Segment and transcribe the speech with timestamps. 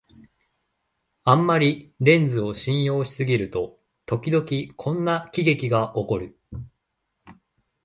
[1.25, 3.77] あんまりレンズを信用しすぎると、
[4.07, 6.35] ときどきこんな喜劇がおこる